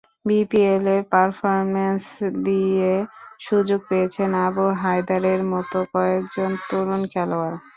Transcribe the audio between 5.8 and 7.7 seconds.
কয়েকজন তরুণ খেলোয়াড়।